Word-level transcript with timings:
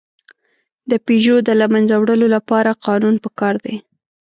د 0.89 0.91
پيژو 1.05 1.35
د 1.47 1.49
له 1.59 1.65
منځه 1.73 1.95
وړلو 1.97 2.27
لپاره 2.35 2.77
قانون 2.85 3.15
پکار 3.25 3.55
دی. 3.65 3.75